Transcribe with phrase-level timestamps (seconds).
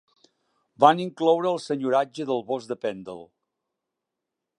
[0.83, 3.19] Van incloure el senyoratge del bosc de Pendle.